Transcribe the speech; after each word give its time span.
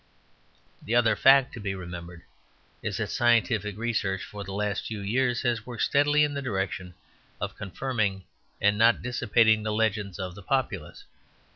The 0.81 0.95
other 0.95 1.15
fact 1.15 1.53
to 1.53 1.59
be 1.59 1.75
remembered 1.75 2.23
is 2.81 2.97
that 2.97 3.11
scientific 3.11 3.77
research 3.77 4.23
for 4.23 4.43
the 4.43 4.51
last 4.51 4.87
few 4.87 4.99
years 5.01 5.43
has 5.43 5.63
worked 5.67 5.83
steadily 5.83 6.23
in 6.23 6.33
the 6.33 6.41
direction 6.41 6.95
of 7.39 7.55
confirming 7.55 8.23
and 8.59 8.79
not 8.79 9.03
dissipating 9.03 9.61
the 9.61 9.71
legends 9.71 10.17
of 10.17 10.33
the 10.33 10.41
populace. 10.41 11.03